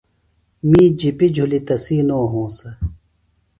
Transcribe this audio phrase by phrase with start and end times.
[0.69, 2.69] می جِپی جُھلیۡ تسی نو ہونسہ۔